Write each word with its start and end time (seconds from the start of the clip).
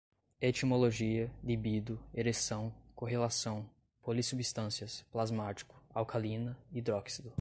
etimologia, 0.41 1.29
libido, 1.43 1.99
ereção, 2.11 2.73
correlação, 2.95 3.69
polissubstâncias, 4.03 5.05
plasmático, 5.11 5.75
alcalina, 5.93 6.57
hidróxido 6.71 7.29